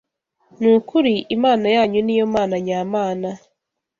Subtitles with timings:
[0.59, 3.29] Ni ukuri Imana yanyu ni yo Mana nyamana,